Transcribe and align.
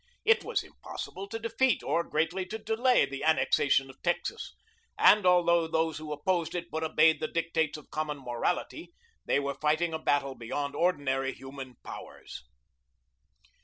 It 0.25 0.43
was 0.43 0.63
impossible 0.63 1.27
to 1.29 1.37
defeat 1.37 1.83
or 1.83 2.03
greatly 2.03 2.43
to 2.47 2.57
delay 2.57 3.05
the 3.05 3.23
annexation 3.23 3.87
of 3.87 4.01
Texas, 4.01 4.55
and 4.97 5.27
although 5.27 5.67
those 5.67 5.99
who 5.99 6.11
opposed 6.11 6.55
it 6.55 6.71
but 6.71 6.83
obeyed 6.83 7.19
the 7.19 7.27
dictates 7.27 7.77
of 7.77 7.91
common 7.91 8.17
morality, 8.17 8.93
they 9.25 9.39
were 9.39 9.53
fighting 9.53 9.93
a 9.93 9.99
battle 9.99 10.33
beyond 10.33 10.75
ordinary 10.75 11.33
human 11.35 11.75
powers. 11.83 12.41